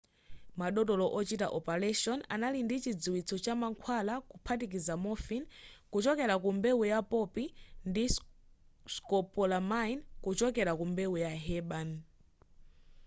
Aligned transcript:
madotolo 0.59 1.05
ochita 1.19 1.47
opaleshoni 1.57 2.23
anali 2.33 2.59
ndi 2.63 2.75
chidziwitso 2.83 3.35
cha 3.45 3.53
mankhwala 3.61 4.13
kuphatikiza 4.29 4.93
morphine 5.03 5.45
kuchokera 5.91 6.35
ku 6.43 6.49
mbewu 6.57 6.83
ya 6.91 6.99
poppy 7.11 7.45
ndi 7.89 8.03
scopolamine 8.93 10.01
kuchokera 10.23 10.71
ku 10.79 10.85
mbewu 10.91 11.15
ya 11.25 11.31
herbane 11.45 11.97